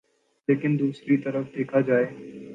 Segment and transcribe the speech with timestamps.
[0.47, 2.05] لیکن دوسری طرف دیکھا جائے